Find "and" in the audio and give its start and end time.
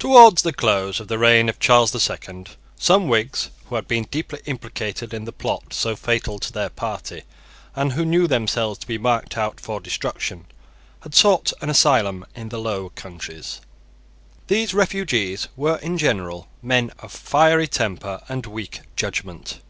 7.76-7.92, 18.28-18.46